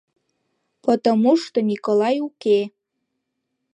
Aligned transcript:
Потомушто 0.83 1.57
Николай 1.69 2.17
уке. 2.27 2.59